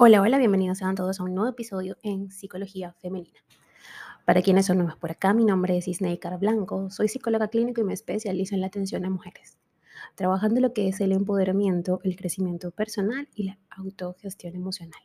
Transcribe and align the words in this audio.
Hola, 0.00 0.22
hola, 0.22 0.38
bienvenidos 0.38 0.78
sean 0.78 0.94
todos 0.94 1.18
a 1.18 1.24
un 1.24 1.34
nuevo 1.34 1.50
episodio 1.50 1.96
en 2.04 2.30
Psicología 2.30 2.92
Femenina. 3.00 3.40
Para 4.24 4.42
quienes 4.42 4.66
son 4.66 4.78
nuevos 4.78 4.96
por 4.96 5.10
acá, 5.10 5.34
mi 5.34 5.44
nombre 5.44 5.76
es 5.76 5.88
Isneikar 5.88 6.38
Blanco, 6.38 6.88
soy 6.88 7.08
psicóloga 7.08 7.48
clínica 7.48 7.80
y 7.80 7.84
me 7.84 7.94
especializo 7.94 8.54
en 8.54 8.60
la 8.60 8.68
atención 8.68 9.04
a 9.04 9.10
mujeres, 9.10 9.58
trabajando 10.14 10.60
lo 10.60 10.72
que 10.72 10.86
es 10.86 11.00
el 11.00 11.10
empoderamiento, 11.10 11.98
el 12.04 12.14
crecimiento 12.14 12.70
personal 12.70 13.28
y 13.34 13.42
la 13.42 13.58
autogestión 13.70 14.54
emocional. 14.54 15.00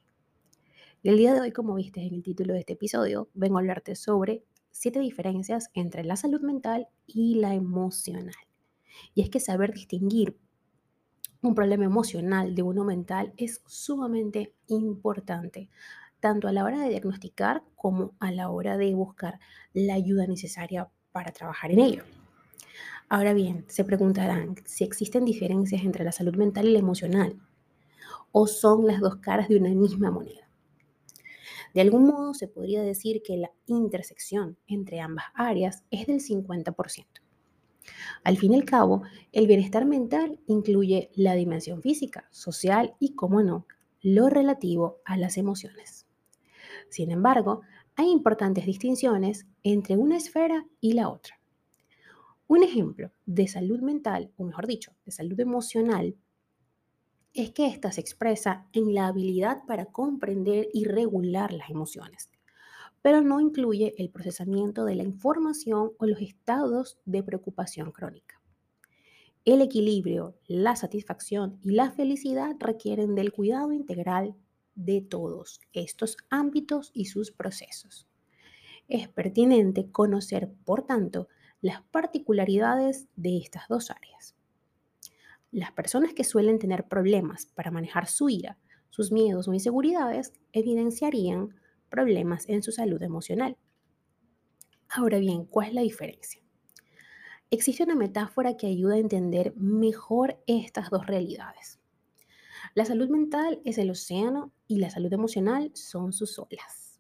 Y 1.02 1.09
el 1.09 1.17
día 1.17 1.34
de 1.34 1.41
hoy, 1.41 1.52
como 1.52 1.73
viste 1.73 2.05
en 2.05 2.13
el 2.13 2.21
título 2.21 2.53
de 2.53 2.59
este 2.59 2.73
episodio, 2.73 3.30
vengo 3.34 3.57
a 3.57 3.62
hablarte 3.62 3.95
sobre 3.95 4.44
siete 4.70 4.99
diferencias 4.99 5.71
entre 5.73 6.03
la 6.03 6.17
salud 6.17 6.41
mental 6.41 6.88
y 7.07 7.39
la 7.39 7.55
emocional. 7.55 8.35
Y 9.16 9.23
es 9.23 9.31
que 9.31 9.39
saber 9.39 9.73
distinguir 9.73 10.38
un 11.43 11.55
problema 11.55 11.83
emocional 11.83 12.55
de 12.55 12.63
uno 12.63 12.85
mental 12.85 13.33
es 13.35 13.61
sumamente 13.67 14.55
importante, 14.67 15.70
tanto 16.21 16.47
a 16.47 16.53
la 16.53 16.63
hora 16.63 16.79
de 16.81 16.89
diagnosticar 16.89 17.63
como 17.75 18.15
a 18.20 18.31
la 18.31 18.49
hora 18.49 18.77
de 18.77 18.95
buscar 18.95 19.39
la 19.73 19.95
ayuda 19.95 20.25
necesaria 20.25 20.89
para 21.11 21.34
trabajar 21.34 21.71
en 21.71 21.79
ello. 21.79 22.03
Ahora 23.09 23.34
bien, 23.34 23.65
se 23.67 23.84
preguntarán 23.84 24.55
si 24.63 24.85
existen 24.85 25.25
diferencias 25.25 25.84
entre 25.84 26.05
la 26.05 26.13
salud 26.13 26.35
mental 26.35 26.65
y 26.65 26.71
la 26.71 26.79
emocional, 26.79 27.37
o 28.31 28.48
son 28.48 28.87
las 28.87 29.01
dos 29.01 29.17
caras 29.17 29.49
de 29.49 29.57
una 29.57 29.70
misma 29.70 30.12
moneda. 30.12 30.49
De 31.73 31.81
algún 31.81 32.07
modo 32.07 32.34
se 32.34 32.48
podría 32.48 32.81
decir 32.84 33.21
que 33.21 33.35
la 33.35 33.51
intersección 33.65 34.57
entre 34.65 35.01
ambas 35.01 35.25
áreas 35.34 35.84
es 35.91 36.07
del 36.07 36.21
50%. 36.21 37.23
Al 38.23 38.37
fin 38.37 38.53
y 38.53 38.55
al 38.55 38.65
cabo, 38.65 39.03
el 39.31 39.47
bienestar 39.47 39.85
mental 39.85 40.39
incluye 40.47 41.11
la 41.15 41.35
dimensión 41.35 41.81
física, 41.81 42.27
social 42.31 42.95
y, 42.99 43.15
como 43.15 43.41
no, 43.41 43.67
lo 44.01 44.29
relativo 44.29 45.01
a 45.05 45.17
las 45.17 45.37
emociones. 45.37 46.07
Sin 46.90 47.12
embargo, 47.12 47.62
hay 47.95 48.09
importantes 48.09 48.65
distinciones 48.65 49.48
entre 49.63 49.98
una 49.98 50.17
esfera 50.17 50.65
y 50.81 50.93
la 50.93 51.09
otra. 51.09 51.40
Un 52.48 52.63
ejemplo 52.63 53.12
de 53.25 53.48
salud 53.48 53.81
mental, 53.81 54.31
o 54.37 54.43
mejor 54.43 54.68
dicho, 54.68 54.93
de 55.05 55.12
salud 55.12 55.40
emocional, 55.40 56.15
es 57.34 57.51
que 57.51 57.65
ésta 57.65 57.91
se 57.91 58.01
expresa 58.01 58.68
en 58.73 58.93
la 58.93 59.07
habilidad 59.07 59.63
para 59.65 59.85
comprender 59.85 60.68
y 60.71 60.85
regular 60.85 61.51
las 61.51 61.70
emociones, 61.70 62.29
pero 63.04 63.21
no 63.21 63.41
incluye 63.41 63.93
el 63.98 64.09
procesamiento 64.09 64.85
de 64.85 64.96
la 64.96 65.03
información 65.03 65.91
o 66.00 66.06
los 66.07 66.22
estados 66.22 66.97
de 67.06 67.22
preocupación 67.22 67.91
crónica. 67.91 68.41
El 69.44 69.62
equilibrio, 69.62 70.35
la 70.47 70.78
satisfacción 70.78 71.59
y 71.62 71.72
la 71.72 71.91
felicidad 71.91 72.56
requieren 72.59 73.13
del 73.13 73.34
cuidado 73.34 73.74
integral 73.74 74.35
de 74.75 75.01
todos 75.01 75.59
estos 75.74 76.16
ámbitos 76.29 76.91
y 76.94 77.06
sus 77.06 77.34
procesos. 77.34 78.07
Es 78.88 79.09
pertinente 79.09 79.91
conocer, 79.91 80.50
por 80.63 80.84
tanto, 80.84 81.28
las 81.59 81.81
particularidades 81.81 83.09
de 83.18 83.38
estas 83.38 83.68
dos 83.68 83.91
áreas. 83.91 84.34
Las 85.51 85.74
personas 85.74 86.13
que 86.13 86.24
suelen 86.24 86.57
tener 86.57 86.88
problemas 86.88 87.47
para 87.47 87.69
manejar 87.69 88.07
su 88.07 88.29
ira, 88.29 88.57
sus 88.90 89.12
miedos 89.12 89.50
o 89.50 89.53
inseguridades 89.53 90.31
evidenciarían 90.53 91.53
problemas 91.94 92.50
en 92.50 92.63
su 92.63 92.72
salud 92.72 93.00
emocional. 93.03 93.56
Ahora 94.90 95.19
bien, 95.19 95.46
¿cuál 95.46 95.68
es 95.68 95.74
la 95.75 95.81
diferencia? 95.81 96.41
Existe 97.52 97.84
una 97.84 97.94
metáfora 97.94 98.58
que 98.58 98.66
ayuda 98.66 98.96
a 98.96 98.97
entender 98.97 99.53
mejor 99.58 100.41
estas 100.47 100.90
dos 100.90 101.06
realidades. 101.06 101.80
La 102.74 102.84
salud 102.86 103.09
mental 103.09 103.62
es 103.64 103.78
el 103.78 103.91
océano 103.91 104.52
y 104.68 104.80
la 104.80 104.90
salud 104.90 105.14
emocional 105.14 105.69
son 105.75 106.14
sus 106.14 106.40
olas. 106.40 107.00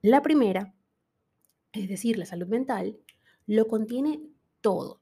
La 0.00 0.22
primera, 0.22 0.72
es 1.72 1.88
decir, 1.88 2.18
la 2.18 2.26
salud 2.26 2.46
mental, 2.46 2.96
lo 3.48 3.66
contiene 3.66 4.22
todo. 4.60 5.00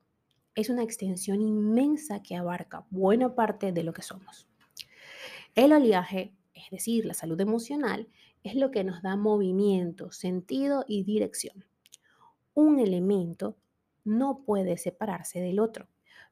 Es 0.55 0.71
una 0.71 0.85
extensión 0.85 1.43
inmensa 1.43 2.23
que 2.23 2.35
abarca 2.35 2.87
buena 2.89 3.35
parte 3.35 3.73
de 3.73 3.85
lo 3.85 3.93
que 3.93 4.01
somos. 4.01 4.49
El 5.55 5.75
oleaje, 5.75 6.33
es 6.55 6.71
decir, 6.71 7.05
la 7.05 7.13
salud 7.13 7.39
emocional, 7.43 8.09
es 8.43 8.55
lo 8.55 8.71
que 8.71 8.85
nos 8.85 9.03
da 9.03 9.17
movimiento, 9.17 10.13
sentido 10.13 10.85
y 10.89 11.05
dirección. 11.05 11.65
Un 12.55 12.79
elemento 12.79 13.57
no 14.05 14.43
puede 14.45 14.79
separarse 14.79 15.41
del 15.41 15.61
otro, 15.61 15.89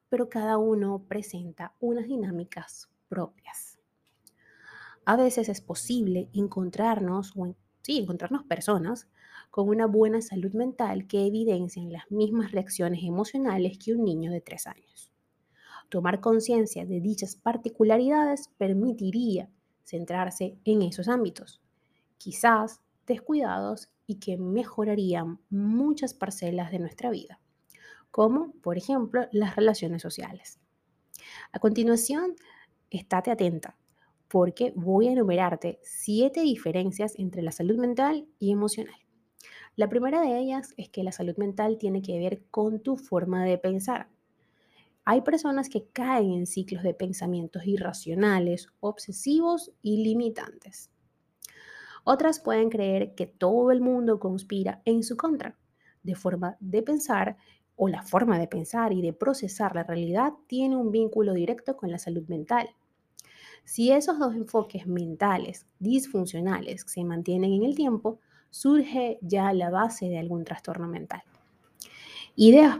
pero 0.09 0.29
cada 0.29 0.57
uno 0.57 1.05
presenta 1.07 1.75
unas 1.79 2.07
dinámicas 2.07 2.89
propias. 3.07 3.79
A 5.05 5.15
veces 5.15 5.49
es 5.49 5.61
posible 5.61 6.29
encontrarnos, 6.33 7.33
o 7.35 7.55
sí, 7.81 7.99
encontrarnos 7.99 8.43
personas 8.43 9.07
con 9.51 9.69
una 9.69 9.85
buena 9.85 10.21
salud 10.21 10.53
mental 10.53 11.07
que 11.07 11.25
evidencien 11.25 11.91
las 11.91 12.09
mismas 12.11 12.51
reacciones 12.51 13.03
emocionales 13.03 13.77
que 13.77 13.93
un 13.93 14.03
niño 14.03 14.31
de 14.31 14.41
tres 14.41 14.67
años. 14.67 15.11
Tomar 15.89 16.21
conciencia 16.21 16.85
de 16.85 17.01
dichas 17.01 17.35
particularidades 17.35 18.49
permitiría 18.57 19.49
centrarse 19.83 20.59
en 20.65 20.83
esos 20.83 21.07
ámbitos 21.07 21.61
quizás 22.19 22.81
descuidados 23.07 23.89
y 24.05 24.19
que 24.19 24.37
mejorarían 24.37 25.39
muchas 25.49 26.13
parcelas 26.13 26.69
de 26.69 26.77
nuestra 26.77 27.09
vida, 27.09 27.39
como 28.11 28.51
por 28.61 28.77
ejemplo 28.77 29.27
las 29.31 29.55
relaciones 29.55 30.03
sociales. 30.03 30.59
A 31.51 31.57
continuación, 31.57 32.35
estate 32.91 33.31
atenta 33.31 33.75
porque 34.29 34.71
voy 34.75 35.07
a 35.07 35.11
enumerarte 35.11 35.79
siete 35.81 36.41
diferencias 36.41 37.17
entre 37.17 37.41
la 37.41 37.51
salud 37.51 37.77
mental 37.77 38.27
y 38.37 38.51
emocional. 38.51 38.95
La 39.75 39.89
primera 39.89 40.21
de 40.21 40.37
ellas 40.37 40.73
es 40.77 40.89
que 40.89 41.03
la 41.03 41.11
salud 41.11 41.35
mental 41.37 41.77
tiene 41.79 42.01
que 42.01 42.19
ver 42.19 42.43
con 42.51 42.79
tu 42.79 42.95
forma 42.95 43.43
de 43.43 43.57
pensar. 43.57 44.07
Hay 45.03 45.21
personas 45.21 45.69
que 45.69 45.87
caen 45.87 46.31
en 46.31 46.45
ciclos 46.45 46.83
de 46.83 46.93
pensamientos 46.93 47.65
irracionales, 47.65 48.67
obsesivos 48.81 49.71
y 49.81 50.03
limitantes. 50.03 50.91
Otras 52.03 52.39
pueden 52.39 52.69
creer 52.69 53.15
que 53.15 53.27
todo 53.27 53.71
el 53.71 53.81
mundo 53.81 54.19
conspira 54.19 54.81
en 54.85 55.03
su 55.03 55.17
contra. 55.17 55.57
De 56.03 56.15
forma 56.15 56.57
de 56.59 56.81
pensar 56.81 57.37
o 57.75 57.87
la 57.87 58.03
forma 58.03 58.37
de 58.39 58.47
pensar 58.47 58.93
y 58.93 59.01
de 59.01 59.13
procesar 59.13 59.75
la 59.75 59.83
realidad 59.83 60.33
tiene 60.47 60.75
un 60.75 60.91
vínculo 60.91 61.33
directo 61.33 61.77
con 61.77 61.91
la 61.91 61.97
salud 61.97 62.27
mental. 62.27 62.69
Si 63.63 63.91
esos 63.91 64.19
dos 64.19 64.35
enfoques 64.35 64.87
mentales 64.87 65.67
disfuncionales 65.79 66.83
se 66.87 67.03
mantienen 67.03 67.53
en 67.53 67.63
el 67.63 67.75
tiempo, 67.75 68.19
surge 68.49 69.19
ya 69.21 69.53
la 69.53 69.69
base 69.69 70.09
de 70.09 70.17
algún 70.17 70.43
trastorno 70.43 70.87
mental. 70.87 71.21
Ideas 72.35 72.79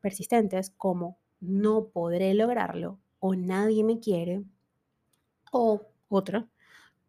persistentes 0.00 0.70
como 0.70 1.18
no 1.40 1.88
podré 1.88 2.32
lograrlo 2.34 2.98
o 3.20 3.34
nadie 3.34 3.84
me 3.84 4.00
quiere 4.00 4.44
o 5.52 5.82
otra, 6.08 6.48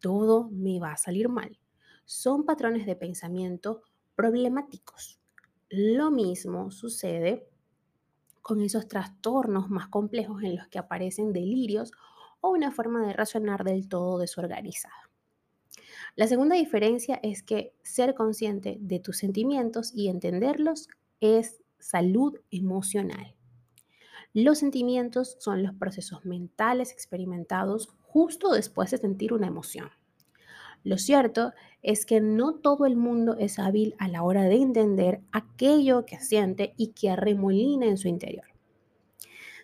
todo 0.06 0.48
me 0.52 0.78
va 0.78 0.92
a 0.92 0.96
salir 0.96 1.28
mal. 1.28 1.58
Son 2.04 2.44
patrones 2.44 2.86
de 2.86 2.94
pensamiento 2.94 3.82
problemáticos. 4.14 5.18
Lo 5.68 6.12
mismo 6.12 6.70
sucede 6.70 7.48
con 8.40 8.60
esos 8.60 8.86
trastornos 8.86 9.68
más 9.68 9.88
complejos 9.88 10.44
en 10.44 10.54
los 10.54 10.68
que 10.68 10.78
aparecen 10.78 11.32
delirios 11.32 11.90
o 12.40 12.50
una 12.50 12.70
forma 12.70 13.04
de 13.04 13.14
razonar 13.14 13.64
del 13.64 13.88
todo 13.88 14.18
desorganizada. 14.18 15.10
La 16.14 16.28
segunda 16.28 16.54
diferencia 16.54 17.18
es 17.24 17.42
que 17.42 17.74
ser 17.82 18.14
consciente 18.14 18.78
de 18.80 19.00
tus 19.00 19.16
sentimientos 19.16 19.92
y 19.92 20.06
entenderlos 20.06 20.86
es 21.20 21.60
salud 21.80 22.38
emocional. 22.52 23.34
Los 24.32 24.58
sentimientos 24.58 25.34
son 25.40 25.64
los 25.64 25.74
procesos 25.74 26.24
mentales 26.24 26.92
experimentados 26.92 27.88
justo 28.16 28.52
después 28.52 28.90
de 28.90 28.96
sentir 28.96 29.34
una 29.34 29.46
emoción. 29.46 29.90
Lo 30.84 30.96
cierto 30.96 31.52
es 31.82 32.06
que 32.06 32.22
no 32.22 32.54
todo 32.54 32.86
el 32.86 32.96
mundo 32.96 33.36
es 33.38 33.58
hábil 33.58 33.94
a 33.98 34.08
la 34.08 34.22
hora 34.22 34.44
de 34.44 34.54
entender 34.54 35.20
aquello 35.32 36.06
que 36.06 36.18
siente 36.18 36.72
y 36.78 36.92
que 36.92 37.10
arremolina 37.10 37.84
en 37.84 37.98
su 37.98 38.08
interior. 38.08 38.46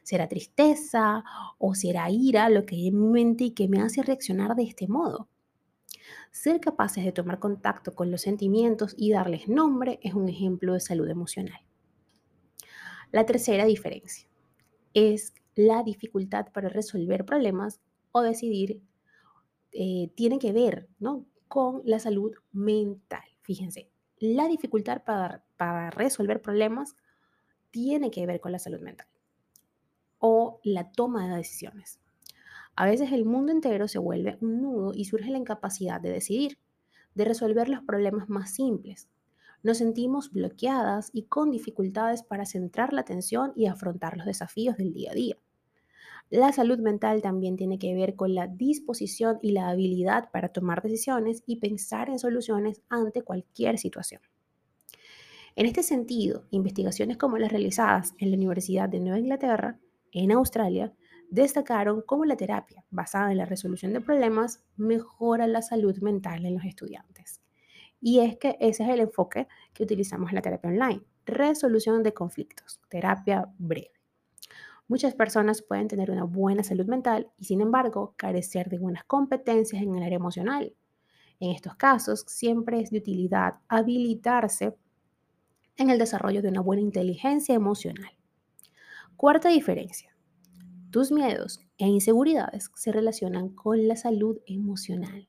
¿Será 0.03 0.29
tristeza 0.29 1.25
o 1.57 1.75
será 1.75 2.11
ira 2.11 2.51
lo 2.51 2.67
que 2.67 2.75
hay 2.77 2.89
en 2.89 3.01
mi 3.01 3.23
mente 3.23 3.45
y 3.45 3.51
que 3.53 3.69
me 3.69 3.81
hace 3.81 4.03
reaccionar 4.03 4.55
de 4.55 4.65
este 4.65 4.87
modo? 4.87 5.29
Ser 6.31 6.61
capaces 6.61 7.07
de 7.07 7.13
tomar 7.13 7.39
contacto 7.39 7.95
con 7.95 8.11
los 8.11 8.21
sentimientos 8.21 8.95
y 8.99 9.13
darles 9.13 9.49
nombre 9.49 9.99
es 10.03 10.13
un 10.13 10.29
ejemplo 10.29 10.75
de 10.75 10.81
salud 10.81 11.09
emocional. 11.09 11.63
La 13.13 13.25
tercera 13.25 13.65
diferencia 13.65 14.29
es 14.93 15.33
la 15.55 15.83
dificultad 15.83 16.53
para 16.53 16.69
resolver 16.69 17.25
problemas 17.25 17.81
o 18.13 18.23
decidir 18.23 18.83
eh, 19.73 20.11
tiene 20.15 20.39
que 20.39 20.53
ver 20.53 20.89
¿no? 20.99 21.27
con 21.49 21.83
la 21.85 21.99
salud 21.99 22.33
mental. 22.53 23.25
Fíjense, 23.41 23.91
la 24.19 24.47
dificultad 24.49 25.03
para, 25.05 25.45
para 25.57 25.91
resolver 25.91 26.41
problemas 26.41 26.97
tiene 27.71 28.11
que 28.11 28.27
ver 28.27 28.41
con 28.41 28.53
la 28.53 28.59
salud 28.59 28.81
mental 28.81 29.09
o 30.19 30.61
la 30.63 30.93
toma 30.93 31.27
de 31.27 31.37
decisiones. 31.37 31.99
A 32.77 32.87
veces 32.87 33.13
el 33.13 33.25
mundo 33.25 33.51
entero 33.53 33.89
se 33.89 33.99
vuelve 33.99 34.39
un 34.41 34.63
nudo 34.63 34.93
y 34.95 35.05
surge 35.05 35.31
la 35.31 35.39
incapacidad 35.39 36.01
de 36.01 36.11
decidir, 36.11 36.59
de 37.15 37.25
resolver 37.25 37.69
los 37.69 37.83
problemas 37.83 38.29
más 38.29 38.55
simples. 38.55 39.09
Nos 39.63 39.79
sentimos 39.79 40.31
bloqueadas 40.31 41.11
y 41.13 41.25
con 41.25 41.51
dificultades 41.51 42.23
para 42.23 42.47
centrar 42.47 42.93
la 42.93 43.03
atención 43.03 43.53
y 43.57 43.67
afrontar 43.67 44.17
los 44.17 44.27
desafíos 44.27 44.77
del 44.77 44.93
día 44.93 45.11
a 45.11 45.15
día. 45.15 45.37
La 46.33 46.51
salud 46.51 46.79
mental 46.79 47.21
también 47.21 47.59
tiene 47.59 47.79
que 47.79 47.95
ver 47.95 48.17
con 48.17 48.35
la 48.35 48.47
disposición 48.47 49.39
y 49.43 49.53
la 49.53 49.69
habilidad 49.69 50.31
para 50.31 50.49
tomar 50.49 50.81
decisiones 50.81 51.43
y 51.45 51.57
pensar 51.57 52.09
en 52.09 52.19
soluciones 52.19 52.81
ante 52.89 53.21
cualquier 53.21 53.77
situación. 53.77 54.23
En 55.57 55.67
este 55.67 55.83
sentido, 55.83 56.47
investigaciones 56.51 57.19
como 57.19 57.37
las 57.37 57.53
realizadas 57.53 58.15
en 58.17 58.31
la 58.31 58.39
Universidad 58.39 58.89
de 58.89 59.01
Nueva 59.01 59.19
Inglaterra, 59.19 59.79
en 60.11 60.33
Australia, 60.33 60.95
destacaron 61.29 62.01
cómo 62.01 62.25
la 62.25 62.37
terapia 62.37 62.83
basada 62.89 63.31
en 63.31 63.37
la 63.37 63.45
resolución 63.45 63.93
de 63.93 64.01
problemas 64.01 64.65
mejora 64.79 65.47
la 65.47 65.61
salud 65.61 65.99
mental 65.99 66.47
en 66.47 66.55
los 66.55 66.65
estudiantes. 66.65 67.43
Y 68.01 68.21
es 68.21 68.39
que 68.39 68.57
ese 68.59 68.85
es 68.85 68.89
el 68.89 69.01
enfoque 69.01 69.49
que 69.75 69.83
utilizamos 69.83 70.31
en 70.31 70.37
la 70.37 70.43
terapia 70.43 70.71
online, 70.71 71.03
resolución 71.27 72.03
de 72.03 72.15
conflictos, 72.15 72.81
terapia 72.89 73.53
breve. 73.59 74.02
Muchas 74.93 75.15
personas 75.15 75.63
pueden 75.63 75.89
tener 75.89 76.11
una 76.11 76.25
buena 76.25 76.63
salud 76.63 76.85
mental 76.85 77.31
y 77.39 77.47
sin 77.47 77.63
embargo 77.63 78.13
carecer 78.19 78.69
de 78.69 78.79
buenas 78.79 79.05
competencias 79.05 79.83
en 79.83 79.97
el 79.97 80.03
área 80.03 80.17
emocional. 80.17 80.75
En 81.41 81.51
estos 81.53 81.77
casos, 81.77 82.27
siempre 82.29 82.79
es 82.79 82.91
de 82.91 82.99
utilidad 82.99 83.55
habilitarse 83.69 84.77
en 85.79 85.89
el 85.89 85.99
desarrollo 85.99 86.43
de 86.43 86.51
una 86.51 86.61
buena 86.61 86.83
inteligencia 86.83 87.55
emocional. 87.55 88.11
Cuarta 89.17 89.49
diferencia. 89.49 90.15
Tus 90.91 91.11
miedos 91.11 91.61
e 91.79 91.87
inseguridades 91.87 92.71
se 92.75 92.93
relacionan 92.93 93.49
con 93.49 93.89
la 93.89 93.97
salud 93.97 94.41
emocional. 94.45 95.27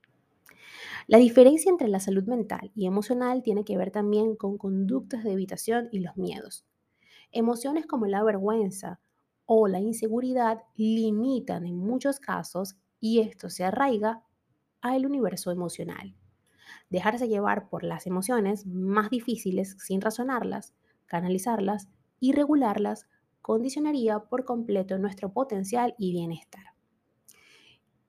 La 1.08 1.20
diferencia 1.20 1.70
entre 1.70 1.88
la 1.88 2.02
salud 2.02 2.26
mental 2.26 2.70
y 2.76 2.86
emocional 2.86 3.42
tiene 3.44 3.64
que 3.64 3.78
ver 3.78 3.92
también 3.92 4.36
con 4.36 4.58
conductas 4.58 5.24
de 5.24 5.32
evitación 5.32 5.88
y 5.94 6.02
los 6.02 6.18
miedos. 6.18 6.66
Emociones 7.32 7.86
como 7.86 8.08
la 8.08 8.22
vergüenza, 8.24 9.00
o 9.46 9.68
la 9.68 9.80
inseguridad 9.80 10.64
limitan 10.76 11.66
en 11.66 11.78
muchos 11.78 12.20
casos 12.20 12.76
y 13.00 13.20
esto 13.20 13.50
se 13.50 13.64
arraiga 13.64 14.24
al 14.82 15.06
universo 15.06 15.52
emocional. 15.52 16.16
Dejarse 16.90 17.28
llevar 17.28 17.70
por 17.70 17.84
las 17.84 18.08
emociones 18.08 18.66
más 18.66 19.10
difíciles 19.10 19.76
sin 19.80 20.02
razonarlas, 20.02 20.74
canalizarlas 21.06 21.90
y 22.20 22.32
regularlas 22.32 23.08
condicionaría 23.42 24.20
por 24.20 24.46
completo 24.46 24.98
nuestro 24.98 25.34
potencial 25.34 25.96
y 25.98 26.14
bienestar. 26.14 26.64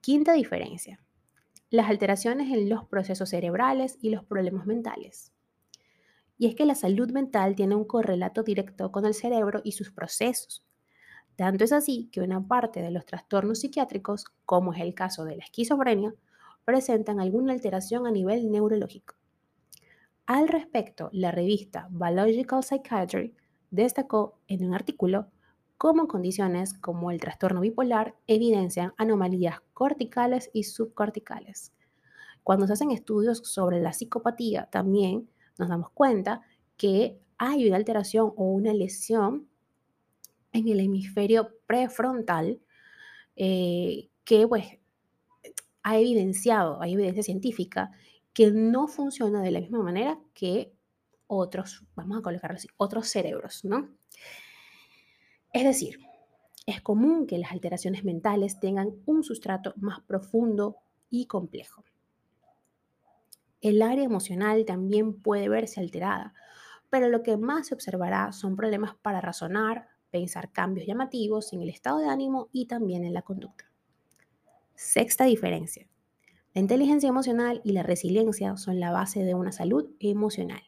Quinta 0.00 0.32
diferencia. 0.34 1.00
Las 1.70 1.90
alteraciones 1.90 2.52
en 2.52 2.68
los 2.68 2.84
procesos 2.84 3.30
cerebrales 3.30 3.98
y 4.00 4.10
los 4.10 4.24
problemas 4.24 4.66
mentales. 4.66 5.32
Y 6.38 6.46
es 6.46 6.54
que 6.54 6.66
la 6.66 6.74
salud 6.74 7.10
mental 7.10 7.56
tiene 7.56 7.74
un 7.74 7.84
correlato 7.84 8.42
directo 8.42 8.92
con 8.92 9.06
el 9.06 9.14
cerebro 9.14 9.60
y 9.64 9.72
sus 9.72 9.90
procesos, 9.90 10.64
tanto 11.36 11.64
es 11.64 11.72
así 11.72 12.08
que 12.12 12.20
una 12.20 12.46
parte 12.46 12.82
de 12.82 12.90
los 12.90 13.06
trastornos 13.06 13.60
psiquiátricos, 13.60 14.26
como 14.44 14.72
es 14.72 14.80
el 14.80 14.94
caso 14.94 15.24
de 15.24 15.36
la 15.36 15.44
esquizofrenia, 15.44 16.14
presentan 16.64 17.20
alguna 17.20 17.52
alteración 17.52 18.06
a 18.06 18.10
nivel 18.10 18.50
neurológico. 18.50 19.14
Al 20.26 20.48
respecto, 20.48 21.10
la 21.12 21.30
revista 21.30 21.88
Biological 21.90 22.64
Psychiatry 22.64 23.34
destacó 23.70 24.38
en 24.48 24.64
un 24.64 24.74
artículo 24.74 25.26
cómo 25.76 26.08
condiciones 26.08 26.72
como 26.72 27.10
el 27.10 27.20
trastorno 27.20 27.60
bipolar 27.60 28.14
evidencian 28.26 28.94
anomalías 28.96 29.60
corticales 29.74 30.50
y 30.54 30.64
subcorticales. 30.64 31.72
Cuando 32.42 32.66
se 32.66 32.74
hacen 32.74 32.90
estudios 32.90 33.38
sobre 33.38 33.80
la 33.80 33.92
psicopatía, 33.92 34.68
también 34.70 35.28
nos 35.58 35.68
damos 35.68 35.90
cuenta 35.90 36.42
que 36.76 37.18
hay 37.36 37.66
una 37.66 37.76
alteración 37.76 38.32
o 38.36 38.44
una 38.44 38.72
lesión 38.72 39.48
en 40.54 40.68
el 40.68 40.80
hemisferio 40.80 41.50
prefrontal 41.66 42.60
eh, 43.36 44.08
que 44.24 44.48
pues 44.48 44.78
ha 45.82 45.98
evidenciado, 45.98 46.80
hay 46.80 46.94
evidencia 46.94 47.22
científica 47.22 47.90
que 48.32 48.50
no 48.50 48.88
funciona 48.88 49.42
de 49.42 49.50
la 49.50 49.60
misma 49.60 49.82
manera 49.82 50.18
que 50.32 50.72
otros, 51.26 51.84
vamos 51.94 52.18
a 52.18 52.22
colocarlo 52.22 52.56
así, 52.56 52.68
otros 52.76 53.08
cerebros, 53.08 53.64
¿no? 53.64 53.90
Es 55.52 55.64
decir, 55.64 55.98
es 56.66 56.80
común 56.80 57.26
que 57.26 57.38
las 57.38 57.52
alteraciones 57.52 58.04
mentales 58.04 58.60
tengan 58.60 58.94
un 59.06 59.24
sustrato 59.24 59.74
más 59.76 60.00
profundo 60.00 60.76
y 61.10 61.26
complejo. 61.26 61.84
El 63.60 63.82
área 63.82 64.04
emocional 64.04 64.64
también 64.64 65.20
puede 65.20 65.48
verse 65.48 65.80
alterada, 65.80 66.34
pero 66.90 67.08
lo 67.08 67.22
que 67.22 67.36
más 67.36 67.68
se 67.68 67.74
observará 67.74 68.32
son 68.32 68.56
problemas 68.56 68.94
para 68.94 69.20
razonar, 69.20 69.88
pensar 70.14 70.52
cambios 70.52 70.86
llamativos 70.86 71.52
en 71.52 71.60
el 71.60 71.68
estado 71.68 71.98
de 71.98 72.06
ánimo 72.06 72.48
y 72.52 72.66
también 72.66 73.04
en 73.04 73.14
la 73.14 73.22
conducta. 73.22 73.68
Sexta 74.76 75.24
diferencia. 75.24 75.88
La 76.52 76.60
inteligencia 76.60 77.08
emocional 77.08 77.60
y 77.64 77.72
la 77.72 77.82
resiliencia 77.82 78.56
son 78.56 78.78
la 78.78 78.92
base 78.92 79.24
de 79.24 79.34
una 79.34 79.50
salud 79.50 79.90
emocional. 79.98 80.62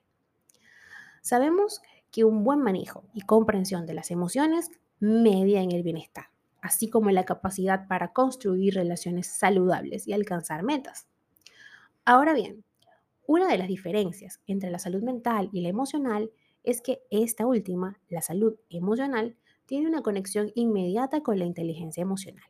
Sabemos 1.22 1.80
que 2.10 2.24
un 2.24 2.42
buen 2.42 2.58
manejo 2.58 3.04
y 3.14 3.20
comprensión 3.20 3.86
de 3.86 3.94
las 3.94 4.10
emociones 4.10 4.68
media 4.98 5.62
en 5.62 5.70
el 5.70 5.84
bienestar, 5.84 6.26
así 6.60 6.90
como 6.90 7.12
la 7.12 7.24
capacidad 7.24 7.86
para 7.86 8.12
construir 8.12 8.74
relaciones 8.74 9.28
saludables 9.28 10.08
y 10.08 10.12
alcanzar 10.12 10.64
metas. 10.64 11.06
Ahora 12.04 12.34
bien, 12.34 12.64
una 13.28 13.46
de 13.46 13.58
las 13.58 13.68
diferencias 13.68 14.40
entre 14.48 14.72
la 14.72 14.80
salud 14.80 15.04
mental 15.04 15.50
y 15.52 15.60
la 15.60 15.68
emocional 15.68 16.32
es 16.66 16.82
que 16.82 17.00
esta 17.10 17.46
última, 17.46 17.98
la 18.08 18.20
salud 18.20 18.56
emocional, 18.68 19.36
tiene 19.66 19.88
una 19.88 20.02
conexión 20.02 20.50
inmediata 20.54 21.22
con 21.22 21.38
la 21.38 21.44
inteligencia 21.44 22.02
emocional. 22.02 22.44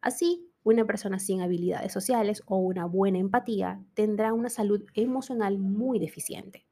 Así, 0.00 0.50
una 0.64 0.84
persona 0.86 1.18
sin 1.18 1.42
habilidades 1.42 1.92
sociales 1.92 2.42
o 2.46 2.56
una 2.56 2.86
buena 2.86 3.18
empatía 3.18 3.84
tendrá 3.94 4.32
una 4.32 4.48
salud 4.48 4.82
emocional 4.94 5.58
muy 5.58 5.98
deficiente. 5.98 6.66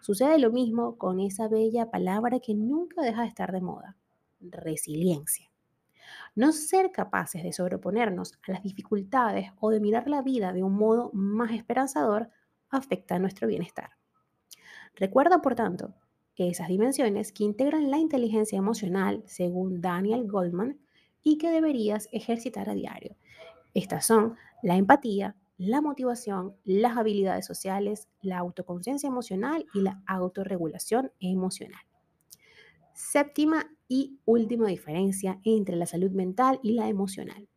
Sucede 0.00 0.38
lo 0.38 0.52
mismo 0.52 0.98
con 0.98 1.18
esa 1.18 1.48
bella 1.48 1.90
palabra 1.90 2.40
que 2.40 2.54
nunca 2.54 3.02
deja 3.02 3.22
de 3.22 3.28
estar 3.28 3.50
de 3.50 3.60
moda, 3.60 3.96
resiliencia. 4.40 5.50
No 6.34 6.52
ser 6.52 6.92
capaces 6.92 7.42
de 7.42 7.52
sobreponernos 7.52 8.38
a 8.46 8.52
las 8.52 8.62
dificultades 8.62 9.50
o 9.60 9.70
de 9.70 9.80
mirar 9.80 10.08
la 10.08 10.22
vida 10.22 10.52
de 10.52 10.62
un 10.62 10.74
modo 10.74 11.10
más 11.12 11.52
esperanzador 11.52 12.30
afecta 12.68 13.16
a 13.16 13.18
nuestro 13.18 13.48
bienestar. 13.48 13.99
Recuerda, 15.00 15.40
por 15.40 15.56
tanto, 15.56 15.94
esas 16.36 16.68
dimensiones 16.68 17.32
que 17.32 17.44
integran 17.44 17.90
la 17.90 17.98
inteligencia 17.98 18.58
emocional, 18.58 19.22
según 19.26 19.80
Daniel 19.80 20.26
Goldman, 20.26 20.78
y 21.22 21.38
que 21.38 21.50
deberías 21.50 22.08
ejercitar 22.12 22.70
a 22.70 22.74
diario. 22.74 23.16
Estas 23.74 24.06
son 24.06 24.36
la 24.62 24.76
empatía, 24.76 25.36
la 25.58 25.80
motivación, 25.80 26.56
las 26.64 26.96
habilidades 26.96 27.44
sociales, 27.44 28.08
la 28.22 28.38
autoconciencia 28.38 29.08
emocional 29.08 29.66
y 29.74 29.82
la 29.82 30.02
autorregulación 30.06 31.12
emocional. 31.20 31.82
Séptima 32.94 33.66
y 33.88 34.18
última 34.24 34.68
diferencia 34.68 35.40
entre 35.44 35.76
la 35.76 35.86
salud 35.86 36.10
mental 36.10 36.60
y 36.62 36.72
la 36.72 36.88
emocional. 36.88 37.48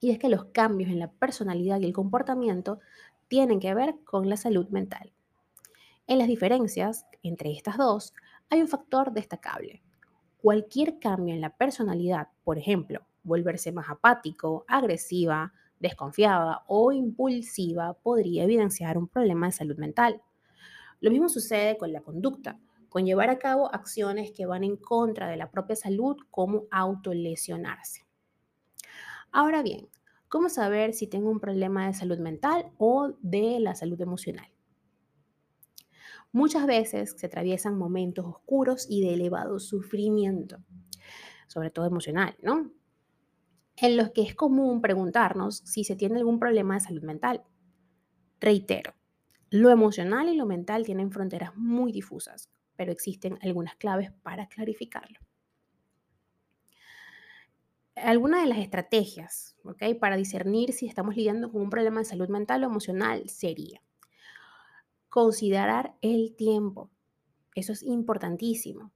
Y 0.00 0.10
es 0.10 0.18
que 0.18 0.28
los 0.28 0.46
cambios 0.46 0.90
en 0.90 0.98
la 0.98 1.10
personalidad 1.10 1.80
y 1.80 1.86
el 1.86 1.92
comportamiento 1.92 2.80
tienen 3.28 3.60
que 3.60 3.74
ver 3.74 3.96
con 4.04 4.28
la 4.28 4.36
salud 4.36 4.68
mental. 4.68 5.12
En 6.06 6.18
las 6.18 6.28
diferencias 6.28 7.06
entre 7.22 7.52
estas 7.52 7.76
dos 7.76 8.14
hay 8.50 8.60
un 8.60 8.68
factor 8.68 9.12
destacable. 9.12 9.82
Cualquier 10.40 10.98
cambio 10.98 11.34
en 11.34 11.40
la 11.40 11.56
personalidad, 11.56 12.28
por 12.44 12.58
ejemplo, 12.58 13.06
volverse 13.22 13.72
más 13.72 13.88
apático, 13.88 14.64
agresiva, 14.68 15.52
desconfiada 15.78 16.62
o 16.66 16.92
impulsiva, 16.92 17.94
podría 17.94 18.44
evidenciar 18.44 18.98
un 18.98 19.08
problema 19.08 19.46
de 19.46 19.52
salud 19.52 19.76
mental. 19.76 20.22
Lo 21.00 21.10
mismo 21.10 21.28
sucede 21.28 21.78
con 21.78 21.92
la 21.92 22.02
conducta, 22.02 22.60
con 22.88 23.06
llevar 23.06 23.30
a 23.30 23.38
cabo 23.38 23.74
acciones 23.74 24.32
que 24.32 24.46
van 24.46 24.64
en 24.64 24.76
contra 24.76 25.28
de 25.28 25.36
la 25.36 25.50
propia 25.50 25.76
salud 25.76 26.16
como 26.30 26.64
autolesionarse. 26.70 28.06
Ahora 29.32 29.62
bien, 29.62 29.88
¿cómo 30.28 30.48
saber 30.48 30.92
si 30.94 31.08
tengo 31.08 31.30
un 31.30 31.40
problema 31.40 31.86
de 31.88 31.94
salud 31.94 32.18
mental 32.18 32.70
o 32.78 33.14
de 33.20 33.58
la 33.58 33.74
salud 33.74 34.00
emocional? 34.00 34.51
Muchas 36.32 36.66
veces 36.66 37.14
se 37.16 37.26
atraviesan 37.26 37.76
momentos 37.76 38.24
oscuros 38.26 38.86
y 38.88 39.02
de 39.02 39.14
elevado 39.14 39.60
sufrimiento, 39.60 40.58
sobre 41.46 41.70
todo 41.70 41.86
emocional, 41.86 42.36
¿no? 42.42 42.72
En 43.76 43.96
los 43.96 44.10
que 44.10 44.22
es 44.22 44.34
común 44.34 44.80
preguntarnos 44.80 45.58
si 45.58 45.84
se 45.84 45.96
tiene 45.96 46.16
algún 46.18 46.38
problema 46.38 46.74
de 46.74 46.80
salud 46.80 47.02
mental. 47.02 47.44
Reitero, 48.40 48.94
lo 49.50 49.70
emocional 49.70 50.28
y 50.28 50.36
lo 50.36 50.46
mental 50.46 50.84
tienen 50.84 51.12
fronteras 51.12 51.54
muy 51.56 51.92
difusas, 51.92 52.50
pero 52.76 52.92
existen 52.92 53.38
algunas 53.42 53.76
claves 53.76 54.10
para 54.22 54.48
clarificarlo. 54.48 55.20
algunas 57.94 58.42
de 58.42 58.48
las 58.48 58.58
estrategias 58.58 59.56
¿okay? 59.64 59.94
para 59.94 60.16
discernir 60.16 60.72
si 60.72 60.86
estamos 60.86 61.14
lidiando 61.14 61.50
con 61.52 61.62
un 61.62 61.70
problema 61.70 62.00
de 62.00 62.06
salud 62.06 62.28
mental 62.28 62.64
o 62.64 62.66
emocional 62.66 63.28
sería 63.28 63.82
considerar 65.12 65.94
el 66.00 66.34
tiempo. 66.34 66.90
Eso 67.54 67.72
es 67.72 67.82
importantísimo. 67.82 68.92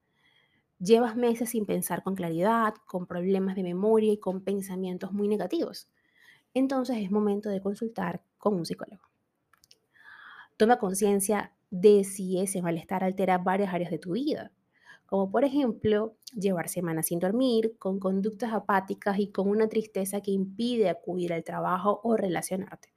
Llevas 0.79 1.15
meses 1.15 1.51
sin 1.51 1.67
pensar 1.67 2.03
con 2.03 2.15
claridad, 2.15 2.73
con 2.87 3.07
problemas 3.07 3.55
de 3.55 3.63
memoria 3.63 4.11
y 4.15 4.17
con 4.17 4.41
pensamientos 4.43 5.13
muy 5.13 5.29
negativos. 5.29 5.91
Entonces 6.55 6.97
es 7.03 7.11
momento 7.11 7.51
de 7.51 7.61
consultar 7.61 8.23
con 8.39 8.55
un 8.55 8.65
psicólogo. 8.65 9.03
Toma 10.57 10.79
conciencia 10.79 11.53
de 11.71 12.03
si 12.03 12.41
ese 12.41 12.63
malestar 12.63 13.05
altera 13.05 13.37
varias 13.37 13.75
áreas 13.75 13.91
de 13.91 13.99
tu 13.99 14.13
vida, 14.13 14.53
como 15.05 15.31
por 15.31 15.45
ejemplo 15.45 16.17
llevar 16.35 16.71
semanas 16.71 17.09
sin 17.09 17.19
dormir, 17.19 17.77
con 17.79 18.01
conductas 18.01 18.55
apáticas 18.55 19.19
y 19.19 19.31
con 19.33 19.51
una 19.51 19.69
tristeza 19.69 20.23
que 20.23 20.31
impide 20.31 20.89
acudir 20.89 21.35
al 21.35 21.45
trabajo 21.45 22.01
o 22.03 22.17
relacionarte. 22.17 22.95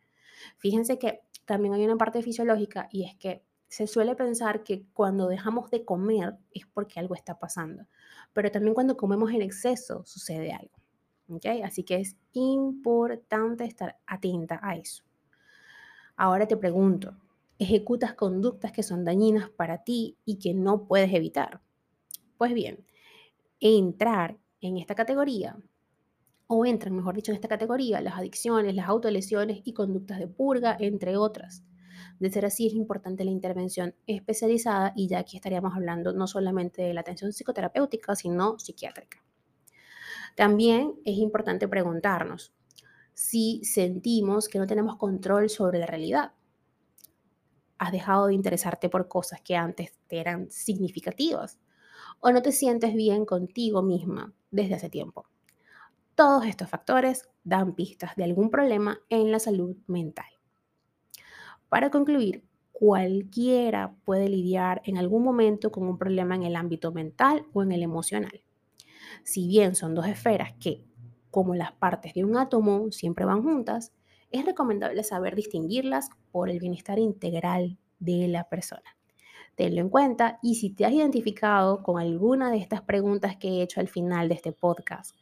Fíjense 0.58 0.98
que 0.98 1.20
también 1.50 1.74
hay 1.74 1.84
una 1.84 1.98
parte 1.98 2.22
fisiológica 2.22 2.88
y 2.92 3.06
es 3.06 3.16
que 3.16 3.44
se 3.68 3.88
suele 3.88 4.16
pensar 4.16 4.64
que 4.64 4.86
cuando 4.94 5.28
dejamos 5.28 5.72
de 5.72 5.84
comer 5.84 6.38
es 6.52 6.68
porque 6.68 7.00
algo 7.00 7.16
está 7.16 7.40
pasando, 7.40 7.88
pero 8.34 8.52
también 8.52 8.76
cuando 8.76 8.96
comemos 8.96 9.32
en 9.32 9.42
exceso 9.42 10.06
sucede 10.06 10.54
algo. 10.54 10.78
¿okay? 11.28 11.64
Así 11.64 11.84
que 11.84 11.96
es 11.96 12.16
importante 12.34 13.64
estar 13.64 13.98
atenta 14.06 14.60
a 14.62 14.76
eso. 14.76 15.04
Ahora 16.16 16.48
te 16.48 16.56
pregunto, 16.56 17.18
¿ejecutas 17.58 18.14
conductas 18.14 18.72
que 18.72 18.84
son 18.84 19.04
dañinas 19.04 19.50
para 19.50 19.84
ti 19.84 20.18
y 20.26 20.38
que 20.38 20.54
no 20.54 20.86
puedes 20.86 21.12
evitar? 21.12 21.62
Pues 22.38 22.54
bien, 22.54 22.86
entrar 23.60 24.38
en 24.62 24.78
esta 24.78 24.94
categoría, 24.94 25.58
o 26.52 26.66
entran, 26.66 26.96
mejor 26.96 27.14
dicho, 27.14 27.32
en 27.32 27.36
esta 27.36 27.48
categoría, 27.48 28.02
las 28.02 28.18
adicciones, 28.18 28.74
las 28.74 28.88
autolesiones 28.88 29.62
y 29.66 29.74
conductas 29.74 30.18
de 30.18 30.28
purga, 30.28 30.76
entre 30.80 31.16
otras. 31.16 31.64
De 32.20 32.32
ser 32.32 32.44
así, 32.44 32.66
es 32.66 32.74
importante 32.74 33.24
la 33.24 33.30
intervención 33.30 33.94
especializada 34.08 34.92
y 34.96 35.08
ya 35.08 35.20
aquí 35.20 35.38
estaríamos 35.38 35.76
hablando 35.76 36.12
no 36.12 36.26
solamente 36.26 36.82
de 36.82 36.96
la 36.96 37.02
atención 37.02 37.34
psicoterapéutica, 37.34 38.16
sino 38.16 38.58
psiquiátrica. 38.58 39.24
También 40.36 40.96
es 41.06 41.20
importante 41.20 41.68
preguntarnos 41.68 42.52
si 43.14 43.64
sentimos 43.64 44.48
que 44.48 44.58
no 44.58 44.66
tenemos 44.66 44.98
control 44.98 45.52
sobre 45.52 45.78
la 45.78 45.86
realidad. 45.86 46.32
¿Has 47.78 47.92
dejado 47.92 48.26
de 48.26 48.34
interesarte 48.34 48.90
por 48.90 49.08
cosas 49.08 49.40
que 49.42 49.56
antes 49.56 50.00
te 50.08 50.20
eran 50.20 50.50
significativas? 50.50 51.60
¿O 52.22 52.32
no 52.32 52.42
te 52.42 52.52
sientes 52.52 52.96
bien 52.96 53.26
contigo 53.28 53.84
misma 53.84 54.34
desde 54.50 54.74
hace 54.74 54.90
tiempo? 54.90 55.28
Todos 56.20 56.44
estos 56.44 56.68
factores 56.70 57.30
dan 57.46 57.76
pistas 57.76 58.14
de 58.18 58.26
algún 58.26 58.50
problema 58.50 59.00
en 59.08 59.32
la 59.32 59.40
salud 59.40 59.78
mental. 59.88 60.26
Para 61.70 61.92
concluir, 61.92 62.44
cualquiera 62.74 63.96
puede 64.04 64.28
lidiar 64.28 64.82
en 64.84 64.98
algún 64.98 65.24
momento 65.24 65.72
con 65.72 65.88
un 65.88 65.98
problema 65.98 66.36
en 66.36 66.44
el 66.44 66.58
ámbito 66.58 66.92
mental 66.92 67.46
o 67.54 67.64
en 67.64 67.72
el 67.72 67.84
emocional. 67.84 68.44
Si 69.24 69.48
bien 69.48 69.76
son 69.76 69.96
dos 69.96 70.08
esferas 70.08 70.52
que, 70.60 70.84
como 71.32 71.56
las 71.56 71.72
partes 71.72 72.14
de 72.14 72.26
un 72.26 72.36
átomo, 72.36 72.92
siempre 72.92 73.24
van 73.24 73.42
juntas, 73.42 73.94
es 74.30 74.44
recomendable 74.44 75.06
saber 75.06 75.38
distinguirlas 75.38 76.10
por 76.34 76.50
el 76.50 76.60
bienestar 76.60 77.00
integral 77.00 77.78
de 78.00 78.28
la 78.28 78.50
persona. 78.50 78.98
Tenlo 79.56 79.80
en 79.80 79.90
cuenta 79.90 80.38
y 80.42 80.56
si 80.56 80.70
te 80.70 80.86
has 80.86 80.92
identificado 80.92 81.82
con 81.82 81.98
alguna 81.98 82.52
de 82.52 82.58
estas 82.58 82.82
preguntas 82.82 83.38
que 83.38 83.48
he 83.48 83.62
hecho 83.62 83.80
al 83.80 83.88
final 83.88 84.28
de 84.28 84.36
este 84.36 84.52
podcast, 84.52 85.16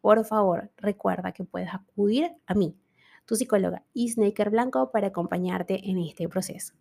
por 0.00 0.24
favor 0.24 0.70
recuerda 0.76 1.32
que 1.32 1.44
puedes 1.44 1.72
acudir 1.72 2.32
a 2.46 2.54
mí 2.54 2.76
tu 3.24 3.36
psicóloga 3.36 3.84
Snaker 3.94 4.50
Blanco 4.50 4.90
para 4.90 5.08
acompañarte 5.08 5.88
en 5.88 5.98
este 5.98 6.28
proceso. 6.28 6.74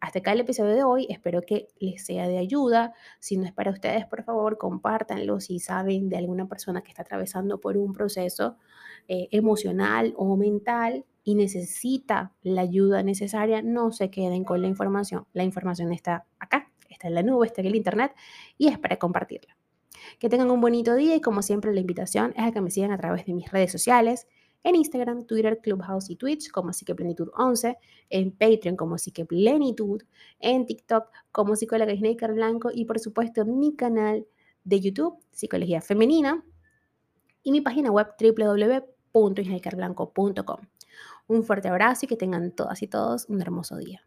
Hasta 0.00 0.18
acá 0.18 0.32
el 0.32 0.40
episodio 0.40 0.74
de 0.74 0.84
hoy, 0.84 1.06
espero 1.08 1.42
que 1.42 1.68
les 1.78 2.04
sea 2.04 2.28
de 2.28 2.38
ayuda. 2.38 2.92
Si 3.20 3.36
no 3.36 3.44
es 3.44 3.52
para 3.52 3.70
ustedes, 3.70 4.06
por 4.06 4.22
favor, 4.22 4.58
compártanlo 4.58 5.40
si 5.40 5.58
saben 5.58 6.08
de 6.08 6.16
alguna 6.16 6.46
persona 6.46 6.82
que 6.82 6.90
está 6.90 7.02
atravesando 7.02 7.60
por 7.60 7.76
un 7.76 7.92
proceso 7.92 8.56
eh, 9.08 9.28
emocional 9.30 10.14
o 10.16 10.36
mental 10.36 11.04
y 11.24 11.34
necesita 11.34 12.34
la 12.42 12.62
ayuda 12.62 13.02
necesaria, 13.02 13.62
no 13.62 13.92
se 13.92 14.10
queden 14.10 14.44
con 14.44 14.60
la 14.62 14.68
información. 14.68 15.26
La 15.32 15.42
información 15.42 15.92
está 15.92 16.26
acá, 16.38 16.70
está 16.88 17.08
en 17.08 17.14
la 17.14 17.22
nube, 17.22 17.46
está 17.46 17.62
en 17.62 17.68
el 17.68 17.76
internet 17.76 18.14
y 18.58 18.68
es 18.68 18.78
para 18.78 18.98
compartirla. 18.98 19.56
Que 20.18 20.28
tengan 20.28 20.50
un 20.50 20.60
bonito 20.60 20.94
día 20.94 21.16
y 21.16 21.20
como 21.20 21.42
siempre 21.42 21.72
la 21.72 21.80
invitación 21.80 22.32
es 22.36 22.44
a 22.44 22.52
que 22.52 22.60
me 22.60 22.70
sigan 22.70 22.92
a 22.92 22.98
través 22.98 23.26
de 23.26 23.34
mis 23.34 23.50
redes 23.50 23.72
sociales 23.72 24.26
en 24.64 24.74
Instagram, 24.76 25.26
Twitter, 25.26 25.60
Clubhouse 25.62 26.08
y 26.10 26.16
Twitch 26.16 26.50
como 26.50 26.72
Plenitud 26.96 27.28
11, 27.36 27.76
en 28.08 28.32
Patreon 28.32 28.76
como 28.76 28.96
Plenitud, 29.28 30.02
en 30.40 30.64
TikTok 30.66 31.10
como 31.30 31.54
Psicóloga 31.54 31.94
Snaker 31.94 32.32
Blanco 32.32 32.70
y 32.72 32.86
por 32.86 32.98
supuesto 32.98 33.44
mi 33.44 33.76
canal 33.76 34.26
de 34.64 34.80
YouTube, 34.80 35.18
Psicología 35.30 35.82
Femenina, 35.82 36.42
y 37.42 37.52
mi 37.52 37.60
página 37.60 37.90
web 37.90 38.06
www.snakerblanco.com. 38.18 40.60
Un 41.26 41.42
fuerte 41.44 41.68
abrazo 41.68 42.06
y 42.06 42.08
que 42.08 42.16
tengan 42.16 42.52
todas 42.52 42.82
y 42.82 42.88
todos 42.88 43.28
un 43.28 43.42
hermoso 43.42 43.76
día. 43.76 44.00